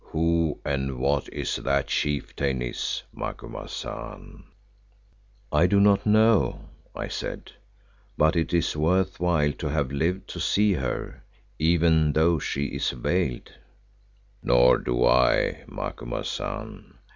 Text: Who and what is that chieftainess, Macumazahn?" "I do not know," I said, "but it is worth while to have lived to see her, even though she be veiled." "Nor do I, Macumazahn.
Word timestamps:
Who 0.05 0.57
and 0.65 0.97
what 0.97 1.29
is 1.31 1.57
that 1.57 1.85
chieftainess, 1.85 3.03
Macumazahn?" 3.15 4.45
"I 5.51 5.67
do 5.67 5.79
not 5.79 6.07
know," 6.07 6.69
I 6.95 7.07
said, 7.07 7.51
"but 8.17 8.35
it 8.35 8.51
is 8.51 8.75
worth 8.75 9.19
while 9.19 9.51
to 9.51 9.69
have 9.69 9.91
lived 9.91 10.27
to 10.29 10.39
see 10.39 10.73
her, 10.73 11.21
even 11.59 12.13
though 12.13 12.39
she 12.39 12.71
be 12.71 12.79
veiled." 12.79 13.51
"Nor 14.41 14.79
do 14.79 15.05
I, 15.05 15.65
Macumazahn. 15.67 16.97